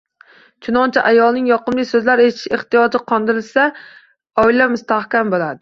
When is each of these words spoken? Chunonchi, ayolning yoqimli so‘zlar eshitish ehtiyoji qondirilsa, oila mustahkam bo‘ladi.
Chunonchi, 0.67 1.01
ayolning 1.09 1.49
yoqimli 1.49 1.85
so‘zlar 1.91 2.23
eshitish 2.25 2.57
ehtiyoji 2.59 3.03
qondirilsa, 3.15 3.69
oila 4.47 4.73
mustahkam 4.77 5.33
bo‘ladi. 5.37 5.49